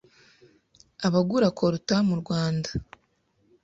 abagura 1.07 1.47
coltan 1.59 2.03
mu 2.09 2.15
Rwanda, 2.21 2.69